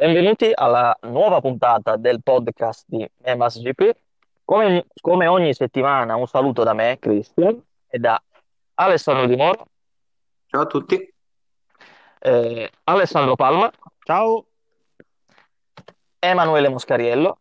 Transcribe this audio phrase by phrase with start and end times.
[0.00, 3.94] Benvenuti alla nuova puntata del podcast di Emas GP.
[4.46, 8.18] Come, come ogni settimana, un saluto da me, Cristian, e da
[8.76, 9.66] Alessandro Di Moro,
[10.46, 11.14] Ciao a tutti.
[12.20, 13.70] eh, Alessandro Palma,
[14.02, 14.46] Ciao,
[16.18, 17.38] Emanuele Moscariello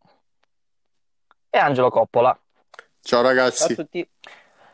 [1.49, 2.37] e Angelo Coppola.
[2.73, 4.05] Ciao Ciao a ragazzi, tutti.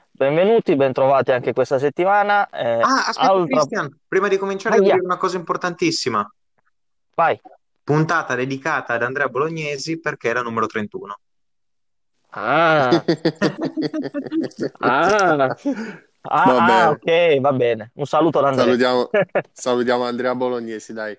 [0.09, 2.49] Benvenuti, bentrovati anche questa settimana.
[2.49, 3.45] Eh, Ah, aspetta, altra...
[3.57, 6.27] Christian, prima di cominciare devo via, dire una cosa importantissima.
[7.13, 7.39] vai.
[7.86, 11.20] Puntata dedicata ad Andrea Bolognesi perché era numero 31.
[12.38, 12.89] Ah,
[14.82, 15.56] ah, va
[16.24, 17.92] ah, ah, ok, va bene.
[17.94, 18.66] Un saluto ad Andrea.
[18.66, 19.10] Salutiamo,
[19.54, 21.18] salutiamo Andrea Bolognesi, dai.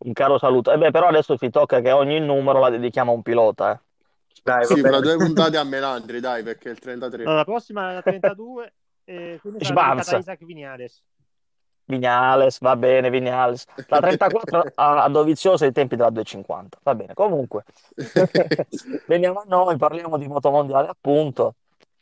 [0.00, 0.70] Un caro saluto.
[0.70, 3.80] E beh, però adesso ci tocca che ogni numero la dedichiamo a un pilota, eh.
[4.44, 7.22] Dai, Sì, fra due puntate a Melandri, dai, perché è il 33.
[7.22, 10.18] Allora, la prossima è la 32 e quindi sarà.
[10.18, 11.02] Isaac Vignales.
[11.88, 13.64] Vignales, va bene, Vignales.
[13.88, 16.78] La 34 a, a Dovizioso ai tempi della 250.
[16.82, 17.64] Va bene, comunque.
[19.06, 21.54] Veniamo a noi, parliamo di motomondiale appunto.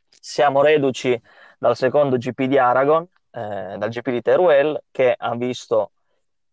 [0.09, 1.21] Siamo reduci
[1.57, 5.93] dal secondo GP di Aragon, eh, dal GP di Teruel, che ha visto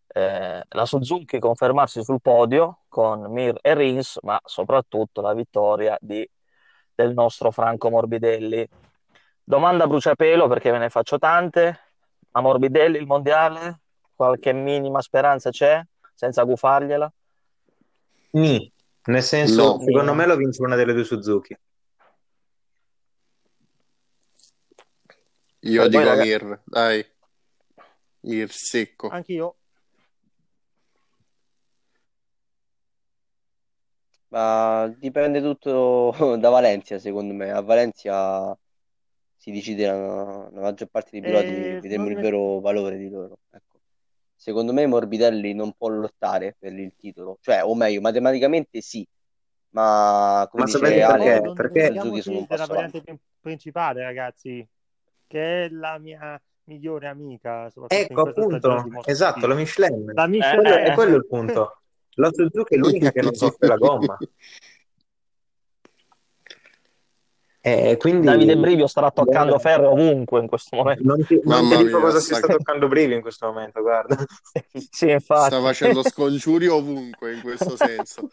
[0.06, 6.28] eh, la Suzuki confermarsi sul podio con Mir e Rins, ma soprattutto la vittoria di-
[6.94, 8.64] del nostro Franco Morbidelli.
[9.42, 11.80] Domanda a bruciapelo perché ve ne faccio tante.
[12.36, 13.80] A Morbidelli il mondiale?
[14.14, 15.80] Qualche minima speranza c'è?
[16.14, 17.12] Senza gufargliela?
[18.32, 18.72] Ni.
[19.06, 21.56] Nel senso, No, secondo me lo vince una delle due Suzuki.
[25.60, 26.28] io E dico ragazzi?
[26.28, 27.06] Mir, dai,
[28.22, 29.08] Mir secco.
[29.08, 29.56] Anch'io.
[34.28, 37.50] Ma dipende tutto da Valencia, secondo me.
[37.52, 38.56] A Valencia
[39.44, 43.10] si decide la, la maggior parte dei piloti, E vedremo non il vero valore di
[43.10, 43.40] loro.
[43.50, 43.78] Ecco.
[44.34, 49.06] Secondo me Morbidelli non può lottare per il titolo, cioè, o meglio, matematicamente sì,
[49.70, 51.02] ma come Ma dice perché?
[51.02, 54.66] Ale, non Perché le Suzuki sono un passo variante principale, ragazzi,
[55.26, 59.54] che è la mia migliore amica, ecco appunto, esatto, la.
[59.54, 60.10] Michelin.
[60.14, 61.80] La Eh, Quello, è eh, quello il punto.
[62.16, 64.16] La Suzuki è l'unica che non soffre la gomma.
[67.66, 69.58] E quindi Davide Brivio starà toccando bene.
[69.58, 71.02] ferro ovunque in questo momento.
[71.02, 73.46] Non ti, non ti Mamma dico mia, cosa si sta, sta toccando Brivi in questo
[73.46, 74.16] momento, guarda.
[74.90, 75.56] Sì, sta infatti.
[75.60, 78.28] facendo scongiuri ovunque in questo senso.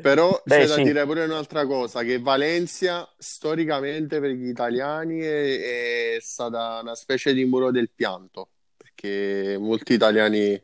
[0.00, 0.82] Però Beh, c'è da sì.
[0.82, 7.34] dire pure un'altra cosa, che Valencia storicamente per gli italiani è, è stata una specie
[7.34, 10.58] di muro del pianto, perché molti italiani,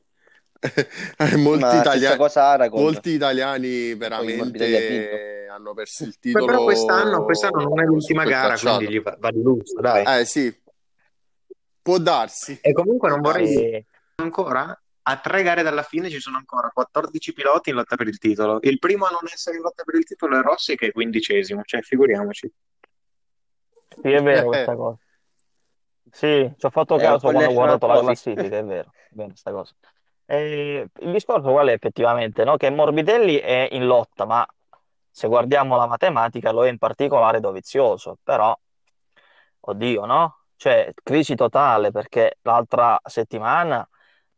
[1.36, 7.62] molti Ma stessa italiani, molti italiani veramente hanno perso il Beh, però quest'anno, titolo quest'anno
[7.62, 10.20] non è l'ultima gara, quindi gli va, va di lusso, dai.
[10.20, 10.54] Eh sì,
[11.82, 13.86] può darsi, E comunque non vorrei Sì.
[14.16, 14.78] ancora,
[15.08, 18.58] a tre gare dalla fine ci sono ancora 14 piloti in lotta per il titolo.
[18.62, 21.62] Il primo a non essere in lotta per il titolo è Rossi, che è quindicesimo,
[21.64, 22.52] cioè figuriamoci.
[24.02, 24.98] Sì, è vero questa Eh, cosa.
[26.10, 29.34] Sì, ci ho fatto un caso quando ho guardato la classifica, è vero, è vero
[29.34, 29.74] sta cosa.
[30.26, 32.56] E il discorso qual è effettivamente, no?
[32.56, 34.46] Che Morbidelli è in lotta, ma
[35.08, 38.56] se guardiamo la matematica lo è in particolare Dovizioso, però,
[39.60, 40.38] oddio, no?
[40.56, 43.88] Cioè, crisi totale perché l'altra settimana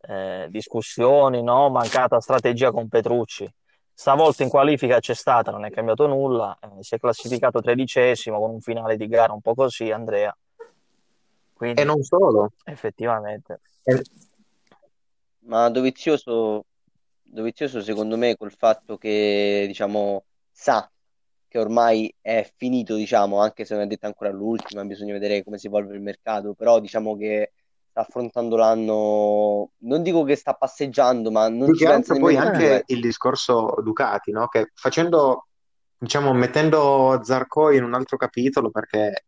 [0.00, 1.70] eh, discussioni, no?
[1.70, 3.50] Mancata strategia con Petrucci.
[3.92, 8.50] Stavolta in qualifica c'è stata, non è cambiato nulla, eh, si è classificato tredicesimo con
[8.50, 10.36] un finale di gara un po' così, Andrea.
[10.60, 10.66] E
[11.54, 12.52] Quindi non solo.
[12.64, 13.60] effettivamente.
[13.82, 14.04] E-
[15.48, 16.66] Ma Dovizioso,
[17.22, 20.90] Dovizioso secondo me col fatto che diciamo sa
[21.48, 25.56] che ormai è finito, diciamo, anche se non è detta ancora l'ultima, bisogna vedere come
[25.56, 27.52] si evolve il mercato, però diciamo che
[27.88, 32.36] sta affrontando l'anno, non dico che sta passeggiando, ma non Più ci che pensa poi
[32.36, 32.92] anche ecco.
[32.92, 34.48] il discorso Ducati, no?
[34.48, 35.46] Che facendo,
[35.96, 39.24] diciamo, mettendo Zarco in un altro capitolo, perché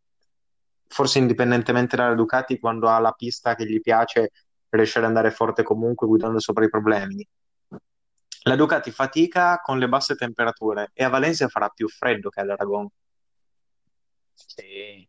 [0.87, 4.31] forse indipendentemente dalla Ducati, quando ha la pista che gli piace,
[4.71, 7.27] riesce ad andare forte comunque guidando sopra i problemi.
[8.45, 12.51] La Ducati fatica con le basse temperature e a Valencia farà più freddo che ad
[12.51, 12.89] Aragon.
[14.33, 15.07] Sì.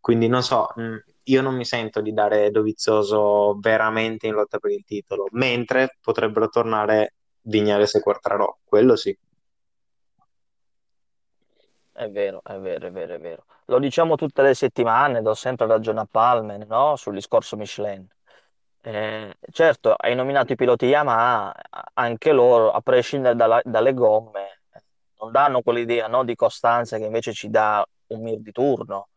[0.00, 4.70] Quindi non so, mh, io non mi sento di dare Dovizioso veramente in lotta per
[4.70, 9.16] il titolo, mentre potrebbero tornare Vignales e Quartararo, quello sì.
[11.92, 13.44] È vero, è vero, è vero, è vero.
[13.66, 16.96] Lo diciamo tutte le settimane, do sempre ragione a Palmer, no?
[16.96, 18.08] Sul discorso Michelin.
[18.82, 21.54] Eh, certo, hai nominato i piloti Yamaha,
[21.94, 24.62] anche loro, a prescindere dalla- dalle gomme,
[25.20, 29.08] non danno quell'idea, no, di costanza che invece ci dà un Mir di turno.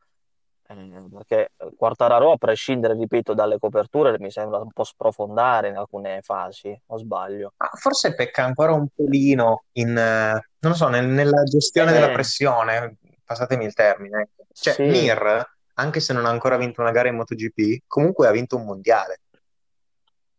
[0.67, 6.21] Eh, perché Quartararo, a prescindere, ripeto, dalle coperture, mi sembra un po' sprofondare in alcune
[6.21, 7.53] fasi, o sbaglio?
[7.79, 12.97] Forse pecca ancora un pelino in, non lo so, nel- nella gestione della Eh, pressione,
[13.23, 14.21] passatemi il termine.
[14.23, 14.45] ecco.
[14.51, 15.45] Cioè, sì, Mir,
[15.75, 19.19] anche se non ha ancora vinto una gara in MotoGP, comunque ha vinto un mondiale.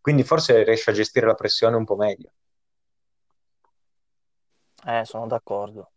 [0.04, 2.30] Quindi forse riesce a gestire la pressione un po' meglio.
[4.86, 5.92] eh, sono d'accordo.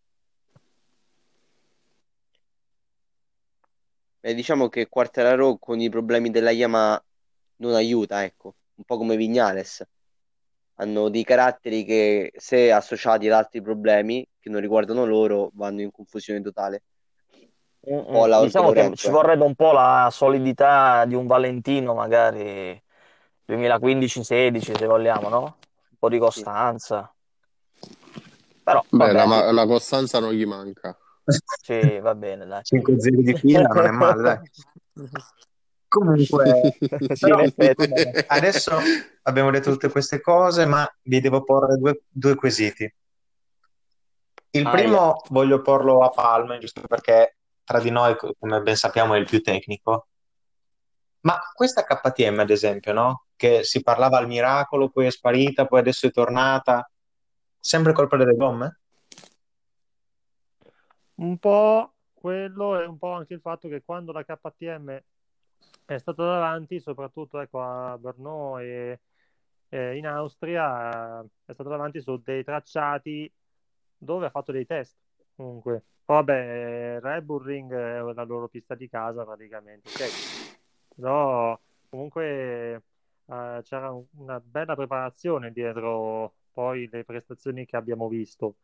[4.21, 7.03] E diciamo che Quartararo con i problemi della Yamaha
[7.57, 9.85] non aiuta, ecco, un po' come Vignales.
[10.75, 15.91] Hanno dei caratteri che, se associati ad altri problemi che non riguardano loro, vanno in
[15.91, 16.83] confusione totale.
[17.81, 18.29] Un po' Mm, mm.
[18.29, 22.81] la Orte Diciamo che Lorenzo, ci vorrebbe un po' la solidità di un Valentino, magari
[23.47, 25.41] 2015-16, se vogliamo, no?
[25.41, 27.11] Un po' di costanza.
[28.63, 30.97] Però, Beh, la, la costanza non gli manca.
[31.61, 32.63] sì, va bene, dai.
[32.63, 34.51] 5-0 di fila non è male, dai.
[35.87, 37.45] Comunque, Sì, però,
[38.27, 38.77] adesso
[39.23, 42.93] abbiamo detto tutte queste cose, ma vi devo porre due, due quesiti.
[44.49, 44.71] Il Aia.
[44.71, 49.17] primo voglio porlo a Palme, giusto perché tra di noi, co- come ben sappiamo, è
[49.17, 50.07] il più tecnico.
[51.21, 53.26] Ma questa KTM, ad esempio, no?
[53.37, 56.89] Che si parlava al miracolo, poi è sparita, poi adesso è tornata.
[57.59, 58.79] Sempre colpa delle gomme?
[61.15, 65.01] Un po' quello e un po' anche il fatto che quando la KTM
[65.85, 68.99] è stata davanti, soprattutto ecco, a Brno e,
[69.69, 73.31] e in Austria, è stata davanti su dei tracciati
[73.97, 74.97] dove ha fatto dei test.
[75.35, 80.09] Comunque, vabbè, Red Bull Ring è la loro pista di casa praticamente, ok?
[80.95, 81.59] Però
[81.89, 82.81] comunque
[83.27, 88.55] eh, c'era un- una bella preparazione dietro poi le prestazioni che abbiamo visto.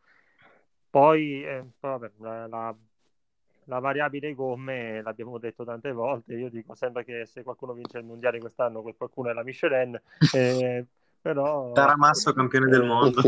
[0.90, 2.76] Poi, eh, vabbè, la, la-
[3.68, 6.34] la variabile gomme l'abbiamo detto tante volte.
[6.34, 10.00] Io dico sempre che se qualcuno vince il mondiale quest'anno, quel qualcuno è la Michelin.
[10.34, 10.86] eh,
[11.22, 13.22] però Taramasso campione del eh, mondo.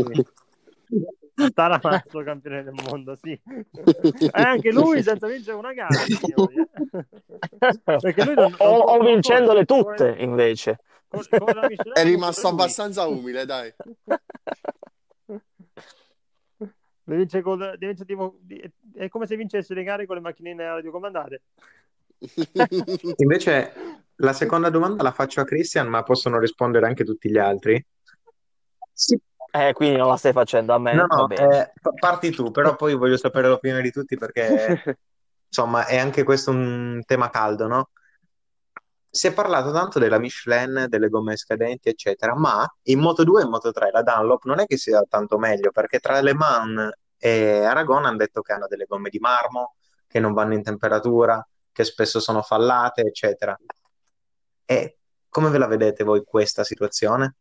[1.52, 3.38] Taramazzo campione del mondo, sì.
[3.42, 7.98] E anche lui senza vincere una gara, eh.
[8.00, 10.78] Perché lui non, o, non- o vincendole tutte, corre- invece.
[11.10, 13.72] la Michelin, È rimasto abbastanza umile, dai.
[17.08, 18.40] Le vince le vince tipo-
[18.94, 21.42] è come se vincesse le gare con le macchinine radiocomandate.
[23.18, 23.72] Invece,
[24.16, 27.84] la seconda domanda la faccio a Christian, ma possono rispondere anche tutti gli altri.
[28.92, 29.16] Sì.
[29.58, 32.76] Eh, quindi non la stai facendo a me, No, no, eh, pa- parti tu, però
[32.76, 34.82] poi voglio sapere l'opinione di tutti perché,
[35.48, 37.90] insomma, è anche questo un tema caldo, no?
[39.08, 43.48] Si è parlato tanto della Michelin, delle gomme scadenti, eccetera, ma in Moto2 e in
[43.48, 48.04] Moto3 la Dunlop non è che sia tanto meglio, perché tra Le Mans e Aragon
[48.04, 49.76] hanno detto che hanno delle gomme di marmo,
[50.06, 53.58] che non vanno in temperatura, che spesso sono fallate, eccetera.
[54.66, 54.98] E
[55.30, 57.36] come ve la vedete voi questa situazione?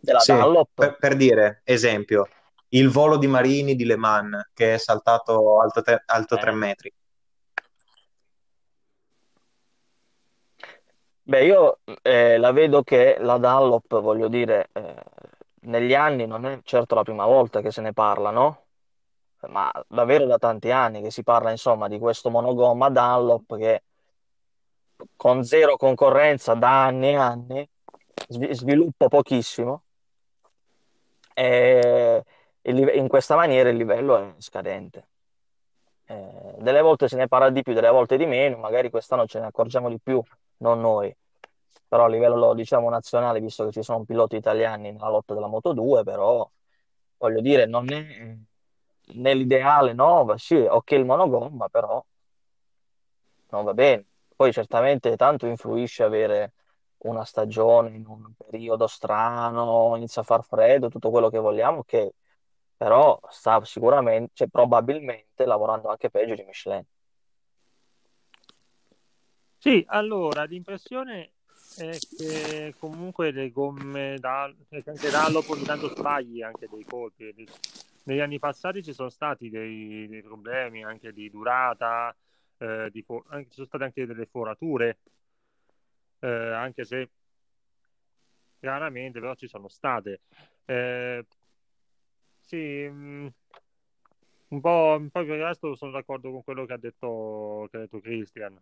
[0.00, 0.68] Della Sì, Dunlop?
[0.74, 2.26] per, per dire, esempio,
[2.68, 6.40] il volo di Marini di Le Mans, che è saltato alto, te- alto Eh.
[6.40, 6.92] 3 metri.
[11.22, 14.94] Beh, io eh, la vedo che la Dunlop, voglio dire, eh,
[15.62, 18.64] negli anni non è certo la prima volta che se ne parla, no?
[19.48, 23.82] Ma davvero da tanti anni che si parla, insomma, di questo monogomma Dunlop che
[25.16, 27.68] con zero concorrenza da anni e anni
[28.28, 29.84] svi- sviluppa pochissimo
[31.40, 32.22] e
[32.64, 35.08] in questa maniera il livello è scadente.
[36.04, 39.40] Eh, delle volte se ne parla di più, delle volte di meno, magari quest'anno ce
[39.40, 40.22] ne accorgiamo di più,
[40.58, 41.14] non noi.
[41.88, 46.02] Però a livello, diciamo, nazionale, visto che ci sono piloti italiani nella lotta della Moto2,
[46.04, 46.48] però
[47.16, 48.36] voglio dire, non è
[49.14, 50.34] nell'ideale, no?
[50.36, 52.04] Sì, ok il monogomma, però
[53.50, 54.04] non va bene.
[54.36, 56.52] Poi certamente tanto influisce avere
[57.02, 62.14] una stagione in un periodo strano, inizia a far freddo, tutto quello che vogliamo, che
[62.76, 66.84] però sta sicuramente, cioè, probabilmente lavorando anche peggio di Michelin.
[69.58, 71.32] Sì, allora l'impressione
[71.76, 77.46] è che comunque le gomme da, che anche Dunlop ogni tanto sbagli anche dei colpi.
[78.04, 82.16] Negli anni passati ci sono stati dei, dei problemi anche di durata,
[82.56, 84.98] eh, di anche- ci sono state anche delle forature,
[86.20, 87.10] eh, anche se
[88.60, 90.20] raramente però ci sono state.
[90.64, 91.26] Eh,
[92.40, 93.32] sì, mh,
[94.48, 97.76] un po', un po' per il resto sono d'accordo con quello che ha detto, che
[97.76, 98.60] ha detto Christian.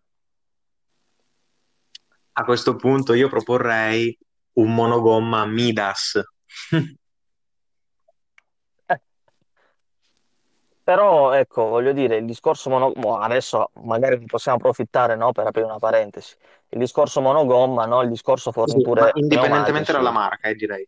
[2.32, 4.16] A questo punto io proporrei
[4.54, 6.20] un monogomma Midas.
[10.88, 15.78] Però ecco, voglio dire, il discorso monogomma, adesso magari possiamo approfittare, no, per aprire una
[15.78, 16.34] parentesi.
[16.70, 20.86] Il discorso monogomma, no, il discorso Sì, forniture indipendentemente dalla marca, eh, direi.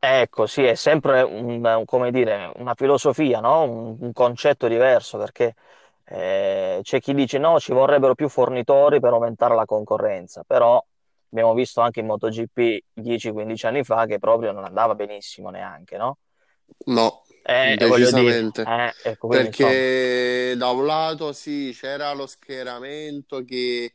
[0.00, 3.62] Ecco, sì, è sempre un, un- come dire, una filosofia, no?
[3.64, 5.54] Un, un concetto diverso, perché
[6.04, 10.82] eh, c'è chi dice no, ci vorrebbero più fornitori per aumentare la concorrenza, però
[11.30, 16.18] abbiamo visto anche in MotoGP 10-15 anni fa che proprio non andava benissimo neanche, no?
[16.86, 18.62] No, Eh, voglio dire, decisamente.
[18.62, 23.94] eh, ecco, Perché da un lato sì, c'era lo schieramento che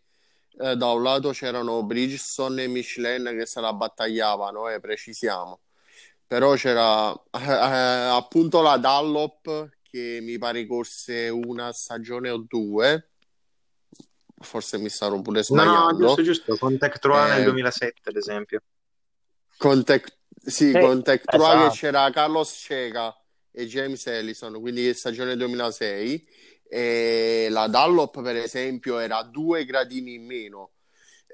[0.57, 5.61] eh, da un lato c'erano Bridgestone e Michelin che se la battagliavano, eh, precisiamo.
[6.27, 13.11] Però c'era eh, eh, appunto la Dunlop che mi pare corse una stagione o due,
[14.39, 16.23] forse mi starò pure No, no, giusto, sbagliando.
[16.23, 18.61] giusto, con Tech 3 nel Eh, 2007, ad esempio.
[19.57, 21.69] con Tech, sì, sì, con Tech 3 che esatto.
[21.69, 23.15] c'era Carlos Checa
[23.53, 26.27] e James Ellison, quindi stagione 2006.
[26.67, 30.71] E la Dunlop, per esempio, era a due gradini in meno.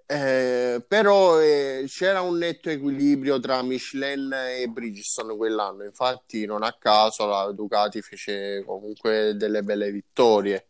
[0.05, 5.83] Eh, però eh, c'era un netto equilibrio tra Michelin e Bridgestone quell'anno.
[5.83, 10.67] Infatti, non a caso la Ducati fece comunque delle belle vittorie.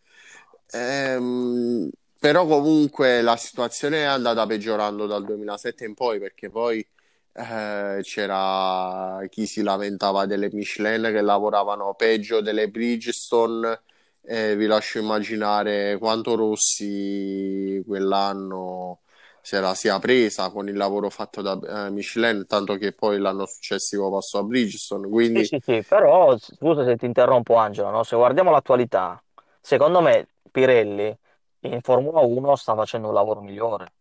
[0.71, 1.89] Ehm,
[2.19, 6.85] però comunque la situazione è andata peggiorando dal 2007 in poi perché poi
[7.33, 13.81] eh, c'era chi si lamentava delle Michelin che lavoravano peggio delle Bridgestone.
[14.21, 19.01] Eh, vi lascio immaginare quanto Rossi quell'anno
[19.41, 23.45] se la sia presa con il lavoro fatto da eh, Michelin, tanto che poi l'anno
[23.45, 25.07] successivo passò a Bridgestone.
[25.31, 28.03] Sì, Quindi sì, sì, però scusa se ti interrompo Angelo, no?
[28.03, 29.21] Se guardiamo l'attualità,
[29.61, 31.15] secondo me Pirelli
[31.61, 33.93] in Formula 1 sta facendo un lavoro migliore.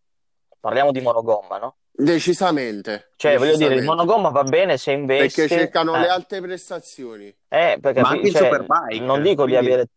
[0.59, 1.77] Parliamo di monogomma, no?
[1.91, 6.09] Decisamente, Cioè, voglio dire, il decisamente, monogomma va bene se perché investi, cercano le eh,
[6.09, 7.27] alte prestazioni.
[7.47, 9.87] eh, perché Ma anche il cioè, non Superbike, dico di avere...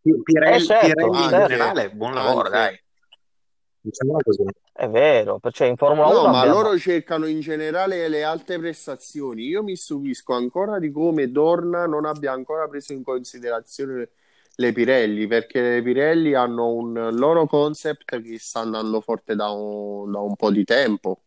[0.00, 2.80] Pi- Eh, Pirelli, certo, Pirelli in certo, generale, buon lavoro, dai.
[4.22, 4.44] così.
[4.72, 6.62] è vero, perché in Formula No, 1 ma abbiamo...
[6.62, 9.44] loro cercano in generale le alte prestazioni.
[9.46, 14.10] Io mi stupisco ancora di come Dorna non abbia ancora preso in considerazione
[14.56, 20.10] le Pirelli, perché le Pirelli hanno un loro concept che sta andando forte da un,
[20.10, 21.20] da un po' di tempo.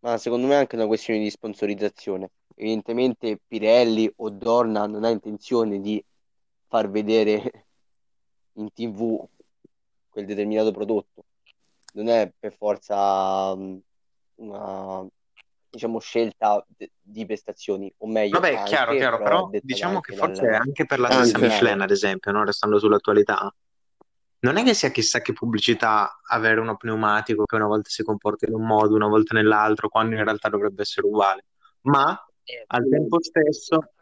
[0.00, 2.30] Ma secondo me è anche una questione di sponsorizzazione.
[2.54, 6.02] Evidentemente Pirelli o Dorna non ha intenzione di
[6.66, 7.66] far vedere
[8.54, 9.24] in TV
[10.08, 11.24] quel determinato prodotto.
[11.94, 13.80] Non è per forza um,
[14.36, 15.06] una,
[15.70, 16.64] diciamo, scelta
[17.00, 20.98] di prestazioni, o meglio, Vabbè, chiaro, anche, chiaro, però diciamo che forse dal, anche per
[20.98, 21.38] la stessa.
[21.38, 22.44] Michelin, ad esempio, no?
[22.44, 23.54] Restando sull'attualità,
[24.40, 28.46] non è che sia chissà che pubblicità avere uno pneumatico che una volta si comporta
[28.46, 31.44] in un modo, una volta nell'altro, quando in realtà dovrebbe essere uguale.
[31.82, 32.24] Ma
[32.68, 33.92] al tempo stesso,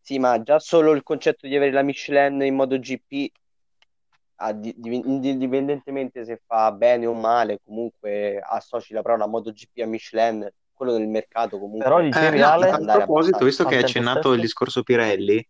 [0.00, 3.40] Sì, ma già solo il concetto di avere la Michelin in MotoGP, a
[4.52, 10.48] di- di- indipendentemente se fa bene o male, comunque associ la parola MotoGP a Michelin,
[10.72, 14.32] quello del mercato Però comunque eh, dicevi, no, Ale, a proposito, visto che hai accennato
[14.32, 15.46] il discorso Pirelli,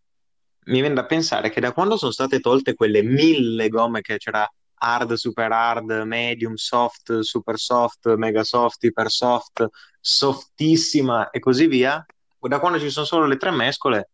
[0.67, 4.49] mi viene da pensare che da quando sono state tolte quelle mille gomme che c'era
[4.77, 9.67] hard, super hard, medium, soft, super soft, mega soft, iper soft,
[10.01, 12.05] softissima e così via,
[12.39, 14.11] da quando ci sono solo le tre mescole,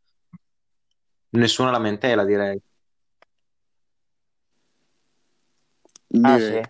[1.30, 2.60] nessuna lamentela, direi.
[6.22, 6.60] Ah sì,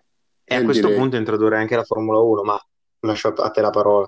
[0.45, 0.93] E a questo direi.
[0.93, 2.61] punto introdurrei anche la Formula 1, ma
[3.01, 4.07] lascio a te la parola.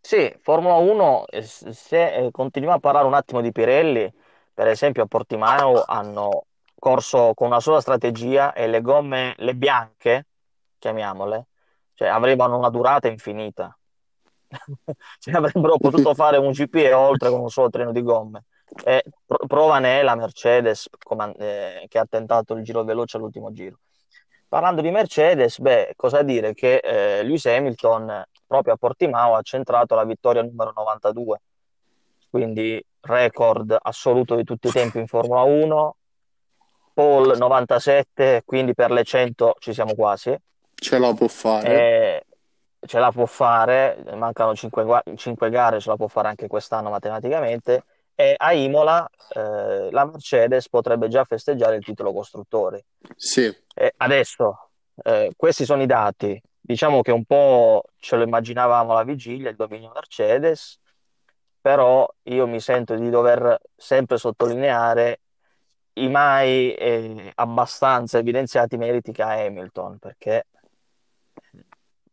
[0.00, 4.12] sì, Formula 1, eh, se eh, continuiamo a parlare un attimo di Pirelli,
[4.52, 6.46] per esempio a Portimao hanno
[6.78, 10.26] corso con una sola strategia e le gomme, le bianche,
[10.78, 11.46] chiamiamole,
[11.94, 13.76] cioè avevano una durata infinita.
[15.18, 18.44] Cioè, avrebbero potuto fare un GP e oltre con un solo treno di gomme.
[18.84, 23.16] E pro- prova ne è la Mercedes coman- eh, che ha tentato il giro veloce
[23.16, 23.78] all'ultimo giro.
[24.48, 26.52] Parlando di Mercedes, beh, cosa dire?
[26.52, 31.40] Che eh, Lewis Hamilton proprio a Portimao ha centrato la vittoria numero 92,
[32.28, 35.96] quindi record assoluto di tutti i tempi in Formula 1,
[36.92, 40.36] Paul 97, quindi per le 100 ci siamo quasi.
[40.74, 41.68] Ce la può fare.
[41.68, 42.24] Eh,
[42.86, 44.84] ce la può fare, mancano 5,
[45.50, 47.84] gare, ce la può fare anche quest'anno matematicamente.
[48.22, 52.80] E a Imola eh, la Mercedes potrebbe già festeggiare il titolo costruttori.
[53.16, 54.70] Sì, E adesso,
[55.02, 56.40] eh, questi sono i dati.
[56.60, 60.78] Diciamo che un po' ce lo immaginavamo alla vigilia, il dominio Mercedes,
[61.60, 65.22] però io mi sento di dover sempre sottolineare
[65.94, 70.46] i mai eh, abbastanza evidenziati meriti che ha Hamilton, perché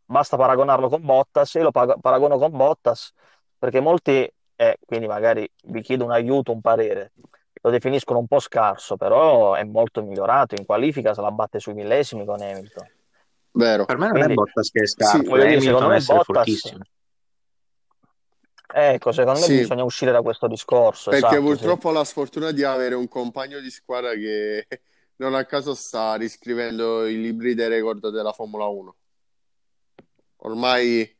[0.06, 3.14] basta paragonarlo con Bottas, io lo pa- paragono con Bottas
[3.60, 4.28] perché molti,
[4.62, 7.14] e quindi magari vi chiedo un aiuto, un parere,
[7.62, 11.74] lo definiscono un po' scarso, però è molto migliorato, in qualifica se la batte sui
[11.74, 12.92] millesimi con Hamilton.
[13.52, 13.86] Vero.
[13.86, 16.16] Per me non è Quindi, Bottas che è Sì, scarso, voglio è dire, secondo Hamilton
[16.18, 16.82] me Bottas, fortissimo.
[18.74, 21.48] ecco, secondo me sì, bisogna uscire da questo discorso, perché esatto, sì.
[21.48, 24.68] purtroppo ho la sfortuna di avere un compagno di squadra che
[25.20, 28.96] non a caso sta riscrivendo i libri dei record della Formula 1.
[30.42, 31.16] Ormai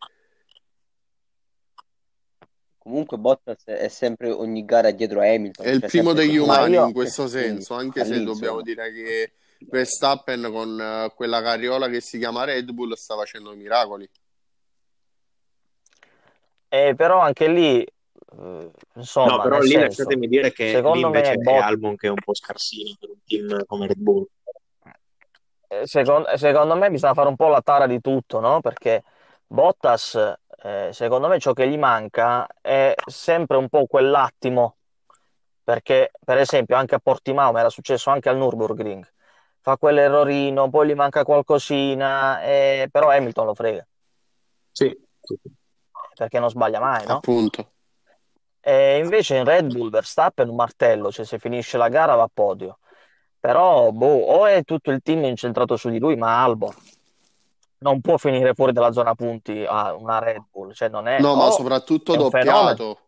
[2.80, 6.76] Comunque Bottas è sempre ogni gara dietro a Hamilton, è il cioè primo degli umani
[6.76, 12.00] io, in questo senso, anche se dobbiamo dire che Verstappen con eh, quella carriola che
[12.00, 14.10] si chiama Red Bull sta facendo miracoli.
[16.70, 17.88] eh, però anche lì, eh,
[18.38, 21.64] No, insomma, però nel lì senso, lasciatemi dire che lì secondo invece me è Bot-
[21.64, 24.26] Albon che è un po' scarsino per un team come Red Bull.
[25.68, 28.62] eh, secon- secondo me bisogna fare un po' la tara di tutto, no?
[28.62, 29.04] Perché
[29.52, 34.76] Bottas, eh, secondo me ciò che gli manca è sempre un po' quell'attimo,
[35.64, 39.04] perché per esempio anche a Portimao, ma era successo anche al Nürburgring,
[39.60, 43.88] fa quell'errorino, poi gli manca qualcosina, eh, però Hamilton lo frega,
[44.72, 45.52] Sì, sì, sì.
[46.14, 47.16] perché non sbaglia mai, no?
[47.16, 47.72] Appunto.
[48.60, 52.30] E invece in Red Bull Verstappen un martello, cioè se finisce la gara va a
[52.32, 52.78] podio.
[53.40, 56.76] Però boh, o è tutto il team incentrato su di lui, ma Albon
[57.80, 61.36] non può finire fuori dalla zona punti a una Red Bull, cioè non è No,
[61.36, 63.00] ma soprattutto doppiato.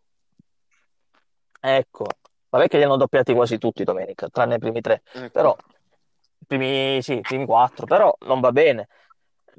[1.60, 2.06] Ecco,
[2.48, 5.30] vabbè che li hanno doppiati quasi tutti domenica, tranne i primi tre, Ecco.
[5.30, 5.56] però
[6.46, 8.88] primi, sì, i primi quattro, però non va bene.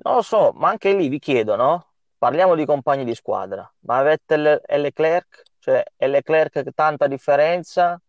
[0.04, 1.88] Non lo so, ma anche lì vi chiedo, no?
[2.18, 5.44] Parliamo di compagni di squadra, ma Vettel e Leclerc?
[5.60, 8.00] Cioè, è Leclerc tanta differenza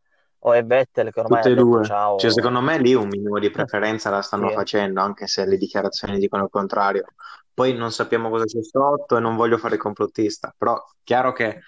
[0.46, 1.84] o è Vettel che ormai Tutte ha e detto due.
[1.84, 2.18] ciao?
[2.18, 4.54] Cioè, secondo me lì un minimo di preferenza la stanno Sì.
[4.54, 7.04] facendo, anche se le dichiarazioni dicono il contrario.
[7.52, 11.60] Poi non sappiamo cosa c'è sotto e non voglio fare il complottista, però chiaro che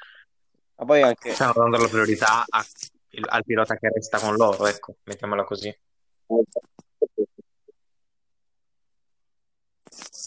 [0.76, 2.64] Ma poi anche, stanno dando la priorità a-
[3.30, 5.74] al pilota che resta con loro, ecco, mettiamola così.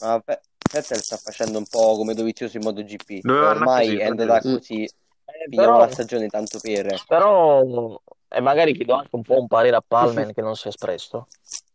[0.02, 3.98] ma Ve- Vettel sta facendo un po' come Dovizioso in MotoGP, Doveva cioè ormai così,
[3.98, 4.50] è andata dire.
[4.50, 4.56] Mm.
[4.56, 7.04] così, Eh, però, la stagione tanto per...
[7.08, 10.70] però, e magari chiedo anche un po' un parere a Palmen che non si è
[10.70, 11.28] espresso.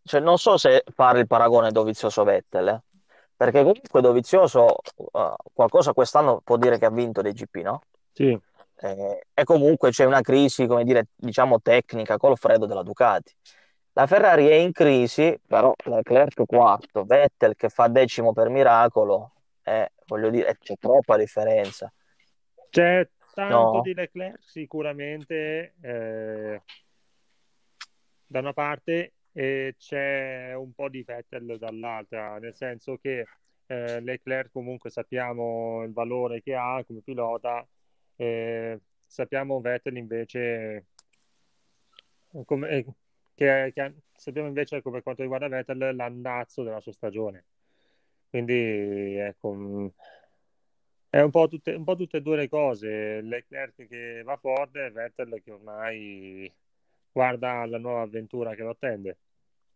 [0.03, 2.83] Cioè, non so se fare il paragone Dovizioso-Vettel, eh.
[3.37, 4.77] Perché comunque Dovizioso
[5.13, 7.83] eh, qualcosa quest'anno può dire che ha vinto dei GP, no?
[8.13, 8.39] Sì,
[8.77, 13.35] Eh, e comunque c'è una crisi, come dire, diciamo tecnica col freddo della Ducati.
[13.93, 19.93] La Ferrari è in crisi, però Leclerc quarto, Vettel che fa decimo per miracolo, eh,
[20.07, 21.93] voglio dire, c'è troppa differenza,
[22.71, 23.81] c'è tanto no?
[23.83, 26.63] di Leclerc sicuramente eh,
[28.27, 33.27] da una parte e c'è un po' di Vettel dall'altra, nel senso che
[33.67, 37.67] eh, Leclerc comunque sappiamo il valore che ha come pilota,
[38.17, 40.87] eh, sappiamo Vettel invece
[42.45, 42.85] come, eh,
[43.35, 47.45] che, che sappiamo invece per quanto riguarda Vettel l'andazzo della sua stagione.
[48.31, 49.93] Quindi ecco,
[51.15, 54.87] è un po' tutte, un po' tutte e due le cose, Leclerc che va forte
[54.87, 56.53] e Vettel che ormai
[57.13, 59.17] guarda la nuova avventura che lo attende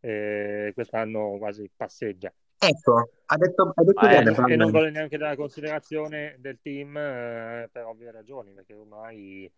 [0.01, 2.33] e quest'anno quasi passeggia.
[2.59, 6.35] Ecco, ha detto, hai detto Ma E, è, bene, e non vuole neanche dare considerazione
[6.40, 9.48] del team eh, per ovvie ragioni, perché ormai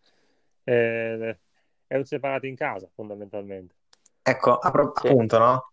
[0.63, 1.39] eh,
[1.87, 3.73] è un separato in casa fondamentalmente.
[4.21, 5.07] Ecco, a pro- sì.
[5.07, 5.71] appunto, no?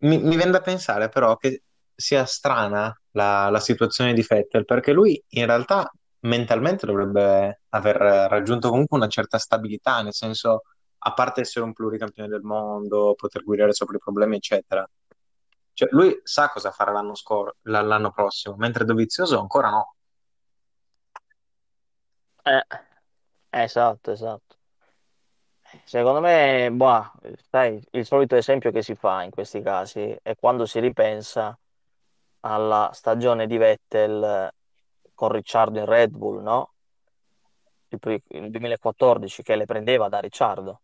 [0.00, 1.62] Mi, mi viene da pensare però che
[2.00, 8.68] sia strana la, la situazione di Vettel, perché lui in realtà mentalmente dovrebbe aver raggiunto
[8.70, 10.62] comunque una certa stabilità, nel senso,
[10.98, 14.88] a parte essere un pluricampione del mondo, poter guidare sopra i problemi, eccetera.
[15.72, 19.94] Cioè, lui sa cosa fare l'anno scor- l'anno prossimo, mentre Dovizioso ancora no.
[22.44, 22.64] Eh,
[23.50, 24.56] esatto, esatto.
[25.84, 27.12] Secondo me, boh,
[27.50, 31.58] sai, il solito esempio che si fa in questi casi è quando si ripensa
[32.40, 34.54] alla stagione di Vettel eh,
[35.14, 36.72] con Ricciardo in Red Bull, no?
[37.88, 40.80] Il, pri- il 2014 che le prendeva da Ricciardo.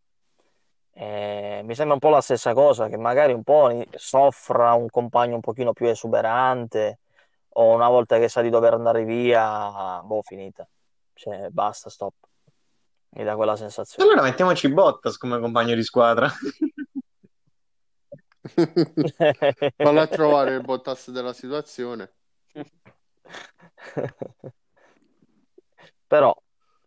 [0.93, 5.35] Eh, mi sembra un po' la stessa cosa, che magari un po' soffra un compagno
[5.35, 7.01] un pochino più esuberante
[7.57, 10.67] o una volta che sa di dover andare via, boh, finita.
[11.13, 12.15] Cioè, basta, stop.
[13.11, 14.11] Mi dà quella sensazione.
[14.11, 16.29] Allora mettiamoci Bottas come compagno di squadra.
[19.77, 22.11] Valla a trovare il Bottas della situazione.
[26.07, 26.37] Però,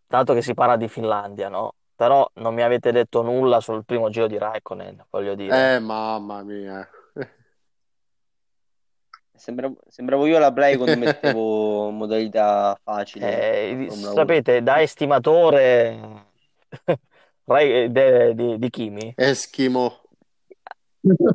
[0.06, 1.74] dato che si parla di Finlandia, no?
[1.94, 5.74] Però non mi avete detto nulla sul primo giro di Raikkonen, voglio dire.
[5.74, 6.88] Eh, mamma mia.
[9.34, 13.70] Sembravo, sembravo io la Play quando mettevo modalità facile.
[13.70, 14.14] Eh, Formula 1.
[14.14, 16.26] sapete, da estimatore
[17.44, 20.02] Rai- de- di, di Kimi, Eschimo.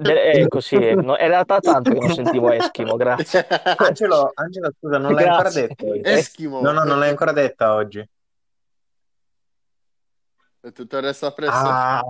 [0.03, 3.47] Ecco sì, no, era da tanto che non sentivo Eschimo, grazie.
[3.77, 5.67] Angelo, Angelo, scusa, non l'hai ancora Grazie.
[5.67, 6.01] detto oggi.
[6.03, 6.62] Eschimo.
[6.62, 8.07] No, no, non l'hai ancora detta oggi.
[10.65, 11.67] E tutto il resto appresso?
[11.67, 12.01] Ah,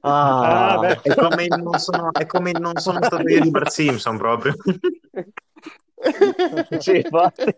[0.00, 1.00] Ah, Ah, beh.
[1.02, 4.16] è come il non sono, è come il non sono stato io di Bart Simpson
[4.16, 4.54] proprio.
[6.78, 7.44] sì, infatti.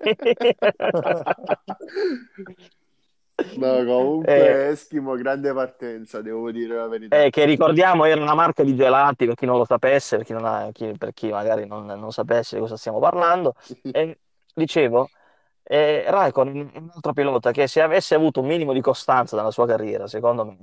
[3.57, 4.69] No, comunque Eh.
[4.71, 7.23] Eschimo, grande partenza, devo dire la verità.
[7.23, 10.33] Eh, che ricordiamo era una marca di gelati per chi non lo sapesse, per chi,
[10.33, 13.55] non ha- chi- per chi magari non, non sapesse di cosa stiamo parlando.
[13.93, 14.19] E
[14.55, 15.09] dicevo,
[15.63, 19.51] eh, Raikkonen è un altro pilota che se avesse avuto un minimo di costanza nella
[19.51, 20.57] sua carriera, secondo me,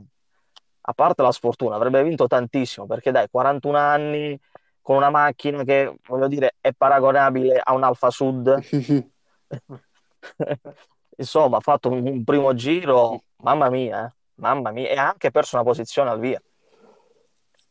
[0.82, 4.40] a parte la sfortuna, avrebbe vinto tantissimo perché dai, 41 anni
[4.82, 8.60] con una macchina che, voglio dire, è paragonabile a un Alfa Sud.
[11.18, 15.32] Insomma, ha fatto un, un primo giro, mamma mia, eh, mamma mia, e ha anche
[15.32, 16.42] perso una posizione al via.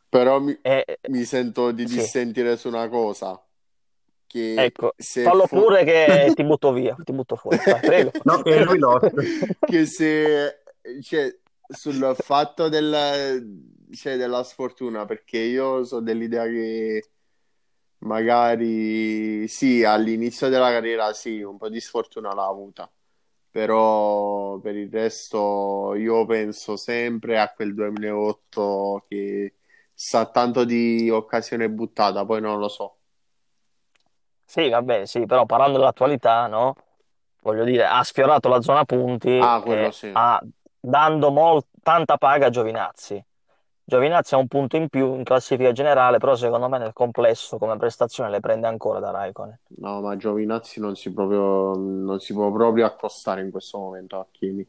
[0.08, 1.86] Però mi, E- mi sento di Sì.
[1.86, 3.40] dissentire su una cosa.
[4.26, 8.12] Che ecco, se fallo fo- pure che ti butto via, ti butto fuori, Vai, prego.
[8.24, 9.00] No, che lui lo
[9.64, 10.62] che se
[11.02, 17.10] cioè, sul fatto del, cioè, della sfortuna, perché io sono dell'idea che
[17.98, 22.90] magari sì, all'inizio della carriera sì, un po' di sfortuna l'ha avuta,
[23.56, 29.54] però per il resto io penso sempre a quel 2008 che
[29.94, 32.98] sa tanto di occasione buttata, poi non lo so.
[34.44, 36.74] Sì, vabbè, sì, però parlando dell'attualità, no?
[37.42, 40.08] Voglio dire, ha sfiorato la zona punti Ah, quello sì.
[40.12, 40.40] ha-
[40.78, 43.22] dando mol- tanta paga a Giovinazzi.
[43.88, 47.76] Giovinazzi ha un punto in più in classifica generale, però secondo me nel complesso come
[47.76, 49.60] prestazione le prende ancora da Raikkonen.
[49.78, 54.26] No, ma Giovinazzi non si proprio, non si può proprio accostare in questo momento a
[54.28, 54.68] Kimi.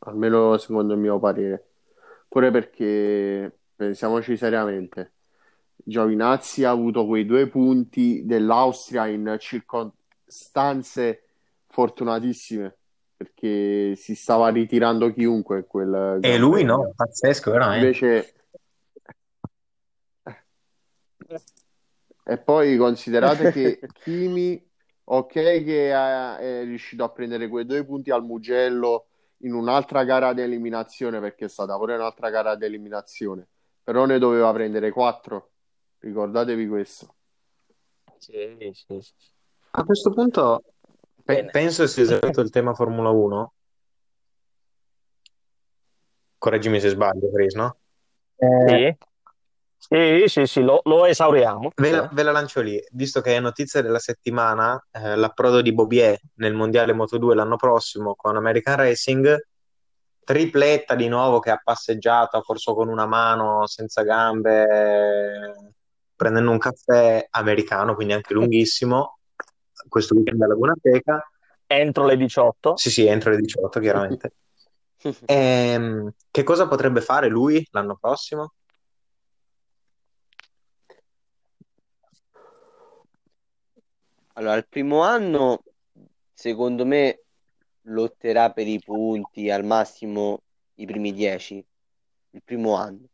[0.00, 1.70] Almeno secondo il mio parere.
[2.28, 5.12] Pure perché, pensiamoci seriamente,
[5.74, 11.22] Giovinazzi ha avuto quei due punti dell'Austria in circostanze
[11.68, 12.76] fortunatissime,
[13.24, 17.86] perché si stava ritirando chiunque quel E lui no, pazzesco, veramente.
[17.86, 18.34] Invece,
[22.22, 24.62] e poi considerate che Kimi,
[25.04, 29.06] ok, che è riuscito a prendere quei due punti al Mugello
[29.38, 33.46] in un'altra gara di eliminazione, perché è stata pure un'altra gara di eliminazione,
[33.82, 35.50] però ne doveva prendere quattro.
[35.98, 37.14] Ricordatevi questo.
[38.18, 39.12] Sì, sì, sì.
[39.70, 40.62] A questo punto
[41.24, 43.52] pe- penso sia esaurito il tema Formula 1.
[46.38, 47.76] Correggimi se sbaglio, Chris, no?
[48.36, 48.96] Sì,
[49.78, 51.70] sì, sì, sì, lo, lo esauriamo.
[51.74, 55.72] Ve la, ve la lancio lì, visto che è notizia della settimana, eh, l'approdo di
[55.72, 59.46] Bobier nel Mondiale Moto2 l'anno prossimo con American Racing,
[60.24, 65.72] tripletta di nuovo che ha passeggiato, ha corso con una mano, senza gambe,
[66.16, 69.18] prendendo un caffè americano, quindi anche lunghissimo,
[69.88, 71.30] questo weekend a Laguna Seca.
[71.66, 72.76] Entro le 18.
[72.76, 74.32] Sì, sì, entro le 18, chiaramente.
[75.26, 78.54] Ehm, che cosa potrebbe fare lui l'anno prossimo?
[84.32, 85.62] Allora, il primo anno,
[86.32, 87.24] secondo me,
[87.82, 90.40] lotterà per i punti al massimo
[90.76, 91.64] i primi 10.
[92.30, 93.08] Il primo anno.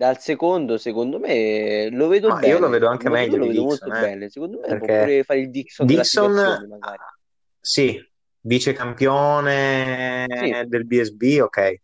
[0.00, 2.46] Dal secondo, secondo me, lo vedo Ma bene.
[2.54, 4.08] io lo vedo anche Il Moto2 meglio lo di vedo Dixon, molto eh.
[4.08, 4.30] bene.
[4.30, 7.02] Secondo me può Perché pure fare il Dixon Dixon, magari.
[7.60, 8.10] sì,
[8.40, 10.66] vice campione Sì.
[10.68, 11.74] del BSB, ok,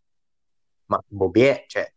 [0.87, 1.93] ma Bobier, cioè,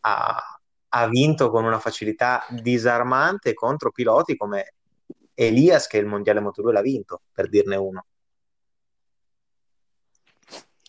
[0.00, 4.74] ha, ha vinto con una facilità disarmante contro piloti come
[5.34, 8.06] Elias, che il mondiale Moto2 l'ha vinto, per dirne uno.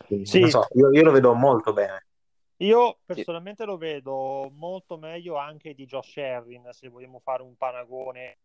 [0.08, 0.40] Quindi, Sì.
[0.40, 2.08] non so, io, io lo vedo molto bene.
[2.58, 8.38] Io personalmente lo vedo molto meglio anche di Josh Herrin, se vogliamo fare un paragone,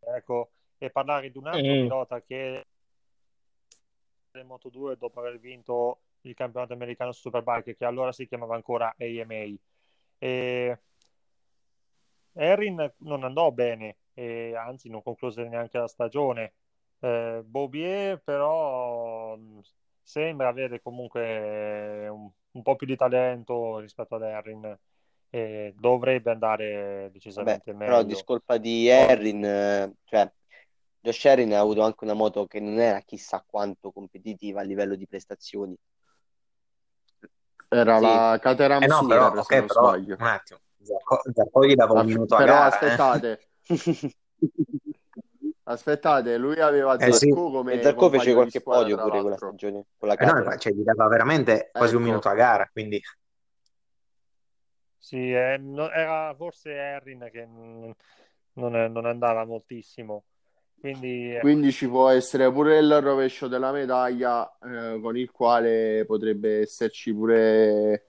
[0.00, 1.82] ecco, e parlare di un altro Mm.
[1.82, 2.66] pilota che
[4.30, 9.56] del Moto2 dopo aver vinto il campionato americano Superbike, che allora si chiamava ancora AMA.
[10.18, 10.78] E
[12.34, 16.52] Herrin non andò bene, e anzi non concluse neanche la stagione.
[17.00, 19.60] Eh, Bobier però mh,
[20.02, 24.78] sembra avere comunque un, un po' più di talento rispetto ad Herrin
[25.30, 28.06] e dovrebbe andare Vabbè, decisamente però meglio.
[28.06, 30.30] discolpa di Herrin, eh, cioè
[31.00, 34.94] Josh Herrin ha avuto anche una moto che non era chissà quanto competitiva a livello
[34.94, 35.76] di prestazioni.
[37.70, 38.02] Era Sì.
[38.02, 40.16] la Caterham Eh no, però, Silver, se ok, non però, sbaglio.
[40.18, 43.38] un attimo, Zarco, Zarco gli dava un minuto a Però gara, eh.
[45.68, 47.28] aspettate, lui aveva Eh, sì.
[47.28, 50.56] Zarco come E Zarco fece qualche squadra, podio pure quella stagione con la Eh no,
[50.56, 52.10] cioè, gli dava veramente quasi un Ecco.
[52.10, 53.00] minuto a gara, quindi
[54.98, 57.94] Sì, eh, no- era forse Erin che non,
[58.54, 60.24] non andava moltissimo.
[60.80, 66.04] Quindi eh, Quindi ci può essere pure il rovescio della medaglia, eh, con il quale
[66.04, 68.06] potrebbe esserci pure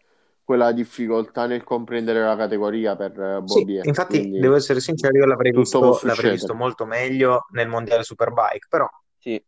[0.49, 3.85] quella difficoltà nel comprendere la categoria per eh, Sì, Bobbier.
[3.85, 8.65] infatti Quindi devo essere sincero, io l'avrei visto, l'avrei visto molto meglio nel mondiale Superbike,
[8.67, 8.87] però
[9.19, 9.43] Sì, Eh,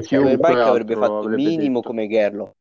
[0.00, 1.88] Superbike avrebbe fatto avrebbe minimo detto.
[1.88, 2.54] come Gerlo.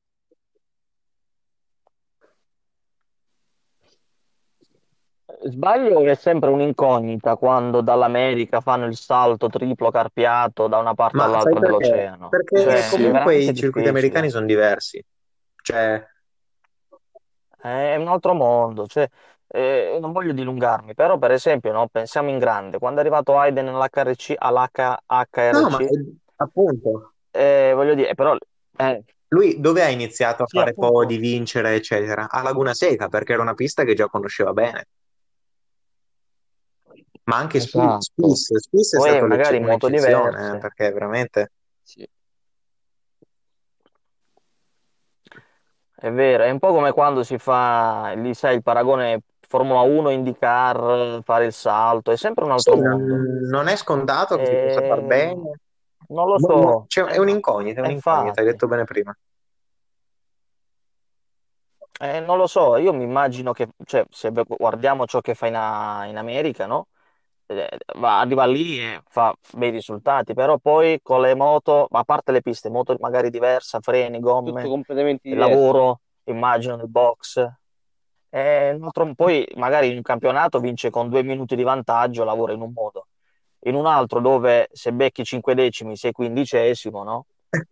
[5.45, 11.15] Sbaglio che è sempre un'incognita quando dall'America fanno il salto triplo carpiato da una parte
[11.15, 11.67] Ma all'altra perché?
[11.67, 12.29] dell'oceano.
[12.29, 12.89] Perché Cioè, Sì.
[12.89, 13.89] comunque veramente i circuiti difficile.
[13.89, 15.05] americani sono diversi.
[15.61, 16.05] Cioè,
[17.67, 19.07] È un altro mondo, cioè,
[19.47, 23.67] eh, non voglio dilungarmi, però per esempio, no, pensiamo in grande, quando è arrivato Hayden
[23.69, 24.35] all'HRC,
[25.49, 25.87] no, ma è-
[26.37, 28.35] appunto, eh, voglio dire, però,
[28.77, 30.89] eh, lui dove ha iniziato a sì, fare appunto.
[30.89, 32.27] podi, vincere, eccetera?
[32.27, 34.87] A Laguna Seca, perché era una pista che già conosceva bene.
[37.25, 37.99] Ma anche Spi- esatto.
[37.99, 40.57] Spiss, Spiss è Poi stato magari in moto un'eccezione, eh, diverse.
[40.57, 41.51] perché veramente...
[41.83, 42.07] Sì.
[46.05, 50.11] È vero, è un po' come quando si fa, lì sai, il paragone Formula 1,
[50.11, 53.07] IndyCar, fare il salto, è sempre un Sì, altro mondo.
[53.09, 55.59] non, non è scontato che si possa far Ehm, bene.
[56.09, 59.15] non lo so, cioè, è eh, un'incognita, è eh, un'incognita, hai infatti, detto bene prima.
[61.99, 65.55] Eh, non lo so, io mi immagino che, cioè, se guardiamo ciò che fa in,
[65.55, 66.87] a- in America, no?
[67.47, 72.31] Eh, va- arriva lì e fa bei risultati, però poi con le moto, a parte
[72.31, 74.61] le piste, moto magari diversa, freni, gomme,
[75.21, 77.47] il lavoro, immagino nel box.
[78.29, 82.53] Eh, un altro- poi magari in un campionato vince con due minuti di vantaggio, lavora
[82.53, 83.07] in un modo.
[83.65, 87.25] In un altro dove se becchi 5 decimi sei quindicesimo, no?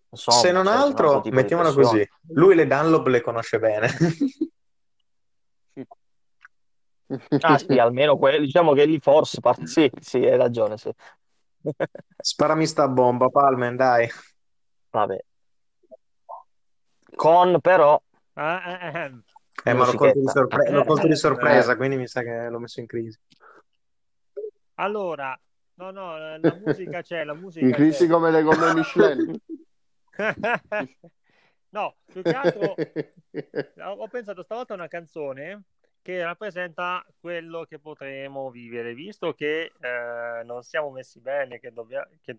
[0.10, 3.88] Insomma, Se non un altro mettiamola così, lui le Dunlop le conosce bene.
[7.42, 10.92] Ah sì, almeno quelli, diciamo che lì forse, par- sì, sì, hai ragione, sì.
[12.22, 14.10] Sparami sta bomba, Palmen, dai.
[14.92, 15.18] Vabbè.
[17.16, 18.02] Con però,
[18.36, 19.12] Ah, eh, eh.
[19.66, 20.32] Eh, ma l'ho colto di, musichetta.
[20.32, 21.16] sorpre- l'ho colto di Eh.
[21.16, 23.18] sorpresa, quindi mi sa che l'ho messo in crisi.
[24.76, 25.40] Allora,
[25.76, 28.12] no, no, la musica c'è, la musica In crisi c'è.
[28.12, 29.40] come le gomme Michelin.
[31.70, 32.76] No, più che altro
[33.76, 35.64] ho ho pensato stavolta a una canzone
[36.04, 42.08] che rappresenta quello che potremo vivere, visto che eh, non siamo messi bene, che, dobbia-
[42.22, 42.38] che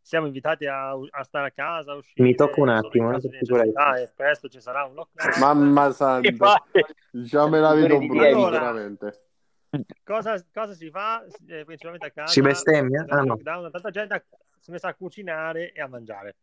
[0.00, 4.12] siamo invitati a, a stare a casa, a uscire Mi tocca un attimo, eh, e
[4.14, 5.28] presto ci sarà un lockdown.
[5.40, 6.62] Mamma santa,
[7.10, 8.26] già me la vedo Di brutta.
[8.28, 9.22] Allora, veramente.
[10.04, 11.24] cosa, cosa si fa?
[11.48, 13.04] Eh, principalmente a casa, Si bestemmia?
[13.08, 13.34] Ah, no.
[13.34, 14.24] lockdown, tanta gente ha-
[14.60, 16.36] si è messa a cucinare e a mangiare.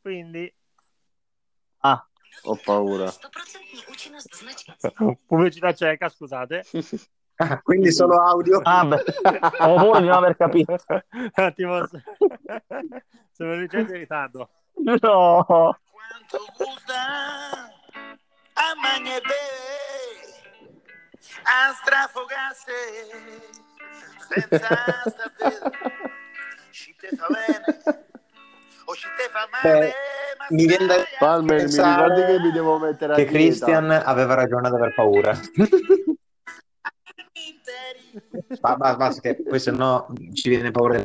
[0.00, 0.52] Quindi,
[1.80, 2.04] Ah,
[2.42, 3.12] Ho paura.
[5.26, 6.64] pubblicità cieca, scusate.
[7.40, 8.58] Ah, quindi solo audio?
[8.66, 9.04] ah beh,
[9.60, 10.76] ho paura di non aver capito.
[11.12, 11.88] Un attimo,
[13.30, 14.48] sono leggermente in ritardo.
[14.74, 15.44] No.
[15.46, 17.72] Quanto gusta
[18.54, 19.22] amanhecer
[21.44, 22.72] a strafogarsi
[24.28, 24.68] senza
[25.16, 25.70] sapere
[26.72, 28.06] se te fa bene
[28.88, 29.78] o se te fa male.
[29.78, 29.92] Beh,
[30.38, 33.38] ma mi viene da Palmer, mi ricordi che mi devo mettere a che dieta?
[33.38, 35.32] Christian aveva ragione ad aver paura.
[38.60, 41.02] Ba- ba- Basta che poi se no ci viene paura.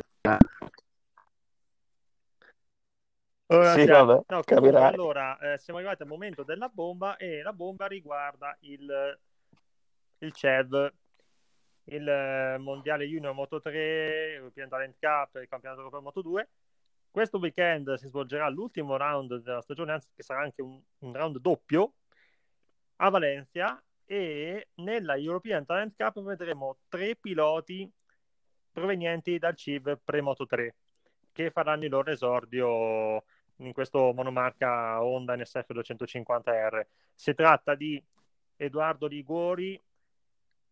[3.46, 7.42] Ora Sì, siamo- vabbè, no, comunque, allora, eh, siamo arrivati al momento della bomba e
[7.42, 9.18] la bomba riguarda il,
[10.18, 10.92] il CEV,
[11.84, 16.48] il eh, Mondiale Junior Moto 3, European Talent Cup e il Campionato Europeo Moto 2.
[17.14, 21.38] Questo weekend si svolgerà l'ultimo round della stagione, anzi che sarà anche un, un round
[21.38, 21.92] doppio
[22.96, 27.88] a Valencia e nella European Talent Cup vedremo tre piloti
[28.72, 30.74] provenienti dal CIV Pre-Moto 3
[31.30, 33.22] che faranno il loro esordio
[33.58, 36.84] in questo monomarca Honda NSF 250R.
[37.14, 38.04] Si tratta di
[38.56, 39.80] Edoardo Liguori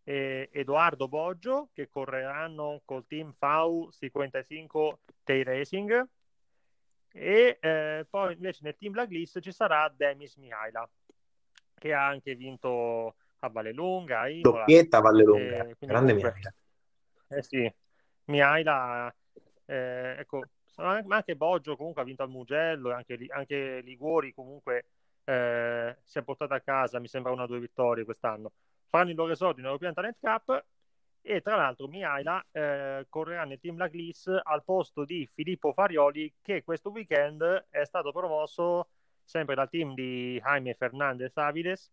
[0.03, 6.09] e Edoardo Boggio che correranno col team FAU 55 Tail Racing
[7.12, 10.88] e eh, poi invece nel team Blacklist ci sarà Demis Mihaila
[11.75, 14.59] che ha anche vinto a Vallelunga, a Imola.
[14.59, 15.66] Doppietta a Vallelunga.
[15.79, 16.55] Grande comunque- Mihaila.
[17.29, 17.75] Eh sì,
[18.27, 19.14] Mihaila,
[19.64, 20.42] eh, ecco,
[20.77, 24.87] ma anche Boggio comunque ha vinto al Mugello, e anche, anche Liguori comunque
[25.25, 28.53] eh, si è portato a casa, mi sembra una o due vittorie quest'anno.
[28.87, 30.64] Faranno il loro esordio in European Talent Cup
[31.25, 36.35] E tra l'altro Mihaila eh, correrà nel team Black List al posto di Filippo Farioli
[36.43, 38.89] che questo weekend è stato promosso
[39.23, 41.91] sempre dal team di Jaime Fernandez Aviles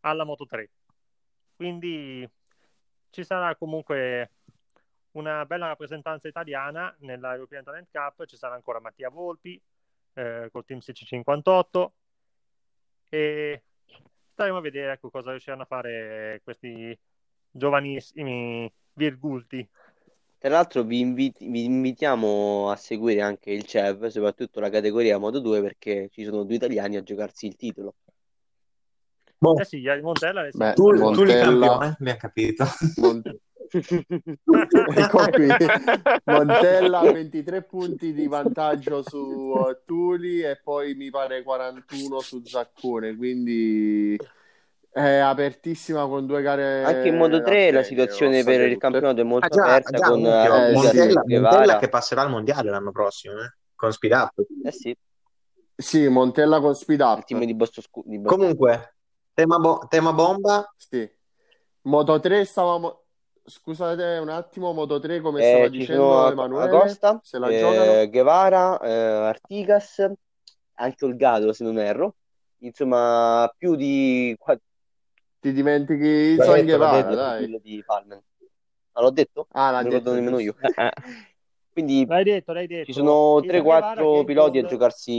[0.00, 0.70] alla Moto 3.
[1.56, 2.28] Quindi
[3.10, 4.32] ci sarà comunque
[5.12, 9.60] una bella rappresentanza italiana nella European Talent Cup, ci sarà ancora Mattia Volpi
[10.12, 11.88] eh, col team CC58
[13.08, 13.62] e
[14.32, 16.96] staremo a vedere ecco, cosa riusciranno a fare questi
[17.50, 19.66] giovanissimi virgulti.
[20.38, 25.40] Tra l'altro vi, inviti- vi invitiamo a seguire anche il CEV, soprattutto la categoria Moto
[25.40, 27.94] 2, perché ci sono due italiani a giocarsi il titolo.
[29.36, 32.64] Boh, Eh sì, Montella è Beh, tu, tu li Montella- campione, mi ha capito.
[32.96, 33.36] Mont-
[34.96, 35.46] Ecco qui,
[36.24, 43.14] Montella 23 punti di vantaggio su uh, Tuli e poi mi pare 41 su Zaccone,
[43.14, 44.16] quindi
[44.90, 46.84] è apertissima con due gare.
[46.84, 50.08] Anche in Moto 3 la situazione per il campionato è molto Ah, già, aperta già,
[50.08, 54.44] con eh, Artigas Montella, Montella che passerà al mondiale l'anno prossimo, eh, con Speed Up.
[54.64, 54.96] Eh sì,
[55.76, 57.24] Sì, Montella con speed il up.
[57.24, 58.94] team di Boston Scu- di Boston- Comunque,
[59.32, 61.08] tema, bo- tema bomba, Sì.
[61.82, 63.02] Moto 3 stavamo.
[63.44, 66.76] Scusate un attimo, Moto 3 come Eh, stava dicendo Emanuele?
[66.76, 68.10] Acosta, Se la eh, giocano?
[68.10, 70.04] Guevara, eh, Artigas,
[70.74, 72.16] anche Olgado se non erro.
[72.58, 74.36] Insomma, più di
[75.40, 77.14] Ti dimentichi detto, l'ha Guevara, detto.
[77.14, 77.38] dai.
[77.44, 78.22] quello di Palmen.
[78.92, 79.46] Ma l'ho detto?
[79.52, 80.54] Ah, l'ha Non detto, ricordo nemmeno io.
[81.72, 82.86] Quindi L'hai detto, l'hai detto.
[82.86, 85.12] ci sono Il San Guevara che 3-4 è piloti a giocarsi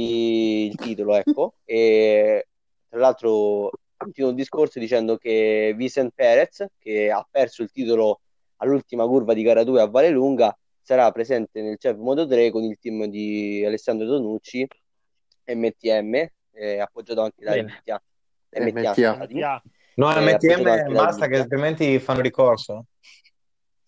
[0.68, 1.54] il titolo, ecco.
[1.64, 2.48] E
[2.90, 8.20] tra l'altro continuo il discorso dicendo che Vicent Perez, che ha perso il titolo
[8.58, 12.78] all'ultima curva di gara 2 a Vallelunga, sarà presente nel CEV Moto 3 con il
[12.78, 14.68] team di Alessandro Donucci,
[15.46, 17.56] MTM, eh, appoggiato anche da.
[17.56, 18.02] MTA.
[18.52, 19.18] MTA.
[19.18, 19.62] MTA.
[20.00, 22.86] No, Eh, MTM basta che altrimenti fanno ricorso.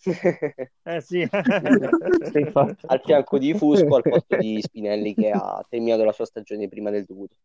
[0.04, 1.22] Eh sì.
[1.32, 6.90] Al fianco di Fusco al posto di Spinelli che ha terminato la sua stagione prima
[6.90, 7.36] del dovuto.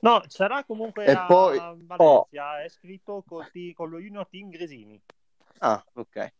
[0.00, 4.50] No, sarà comunque E a poi- Valencia, è scritto col ti- con lo Junior Team
[4.50, 5.00] Gresini.
[5.58, 6.32] Ah, ok.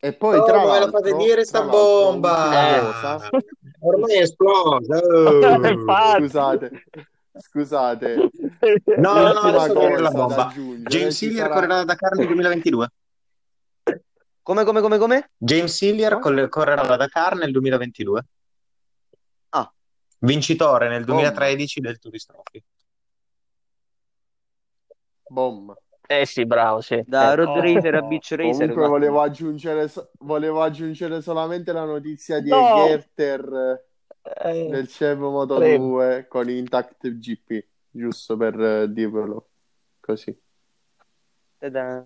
[0.00, 2.80] E poi Oh, tra me lo fate dire sta bomba!
[2.80, 3.28] cosa.
[3.80, 4.98] Ormai è esplosa!
[5.04, 6.16] oh.
[6.18, 6.70] Scusate,
[7.36, 8.30] scusate.
[8.96, 10.52] No, no, no, adesso dire la bomba.
[10.84, 12.88] James Hillier sarà- correrà da Dakar nel 2022.
[14.42, 15.30] Come, come, come, come?
[15.36, 18.26] James Hillier col- correrà da Dakar nel 2022.
[19.50, 19.72] Ah.
[20.18, 21.22] Vincitore nel Bomba.
[21.22, 22.62] 2013 del Tourist Trophy.
[25.28, 25.74] Bomba.
[26.06, 27.02] Eh sì, bravo, sì.
[27.06, 27.60] Da Eh, Road Oh.
[27.60, 28.52] Racer a Beach Racer.
[28.58, 32.84] Comunque ma- volevo aggiungere, volevo aggiungere solamente la notizia di No.
[32.86, 33.82] Gerter
[34.42, 35.84] eh, del CEV Moto Prego.
[35.88, 39.48] 2 con Intact GP, giusto per eh, dirvelo
[40.00, 40.36] così.
[41.58, 42.04] Ta-da.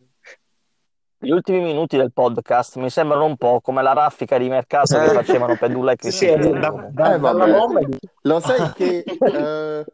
[1.20, 5.08] Gli ultimi minuti del podcast mi sembrano un po' come la raffica di mercato che
[5.08, 6.60] facevano Pedulla e sì, Cristiano.
[6.60, 7.86] da- da- Eh, vabbè.
[8.22, 9.84] Lo sai che eh,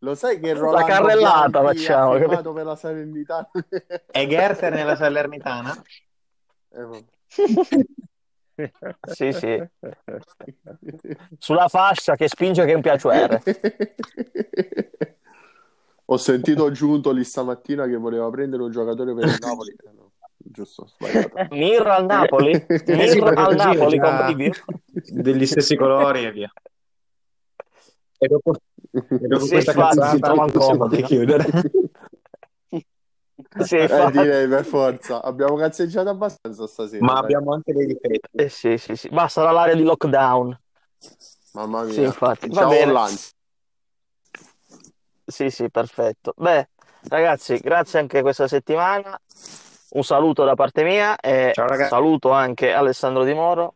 [0.00, 2.28] lo sai che Rolando carrellata Bianchi facciamo, ha capito?
[2.28, 3.50] firmato per la Salernitana?
[4.10, 5.82] è Gerter nella Salernitana?
[6.72, 7.04] Eh.
[9.02, 9.62] Sì, sì.
[11.38, 13.42] Sulla fascia che spinge che è un piacere.
[16.06, 19.76] Ho sentito Giuntoli stamattina che voleva prendere un giocatore per il Napoli.
[19.94, 21.34] No, giusto, sbagliato.
[21.50, 22.52] Mir al Napoli?
[22.52, 24.64] Eh Mir al Napoli Mir.
[24.86, 26.52] degli stessi colori e via.
[28.18, 28.54] E dopo,
[28.90, 31.44] e dopo Sì, questa cazzata possiamo chiudere.
[33.58, 35.22] Sì, Eh, direi per forza.
[35.22, 37.04] Abbiamo cazzeggiato abbastanza stasera.
[37.04, 37.22] Ma dai.
[37.22, 38.36] abbiamo anche dei difetti.
[38.36, 39.08] Eh, sì, sì, sì.
[39.10, 40.58] Ma sarà l'area di lockdown.
[41.52, 41.92] Mamma mia.
[41.92, 42.48] Sì, infatti.
[42.48, 42.92] Va Ciao bene.
[42.92, 43.30] Lance.
[45.24, 46.34] Sì, sì, perfetto.
[46.36, 46.68] Beh,
[47.08, 49.18] ragazzi, grazie anche questa settimana.
[49.88, 51.88] Un saluto da parte mia e Ciao, ragazzi.
[51.88, 53.74] saluto anche Alessandro Di Moro,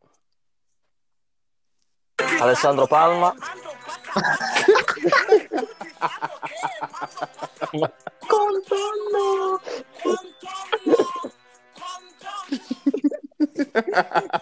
[2.41, 3.35] Alessandro Palma.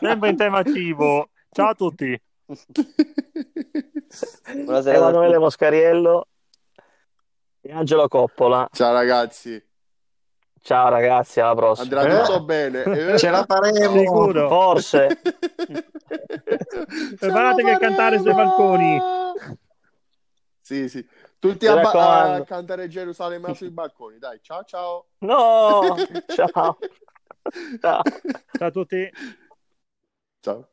[0.01, 1.29] Sempre in tema cibo.
[1.51, 2.21] Ciao a tutti.
[4.55, 5.43] Buonasera Emanuele tutti.
[5.43, 6.27] Moscariello
[7.61, 8.69] e Angelo Coppola.
[8.73, 9.63] Ciao ragazzi.
[10.61, 12.01] Ciao ragazzi, alla prossima.
[12.01, 12.25] Andrà Eh?
[12.25, 12.83] tutto bene.
[13.13, 13.19] Eh?
[13.19, 13.99] Ce la faremo.
[13.99, 14.49] Sicuro.
[14.49, 15.21] Forse.
[17.19, 19.01] Preparatevi a cantare sui balconi.
[20.61, 21.07] Sì, sì.
[21.39, 24.19] Tutti a, ba- a cantare Gerusalemme sui balconi.
[24.19, 25.07] Dai, ciao ciao.
[25.19, 25.95] No!
[26.27, 26.79] Ciao.
[27.81, 28.03] Ciao.
[28.59, 29.11] Ciao a tutti.
[30.41, 30.69] Ciao.